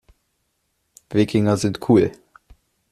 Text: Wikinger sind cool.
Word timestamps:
Wikinger 1.11 1.57
sind 1.57 1.79
cool. 1.87 2.11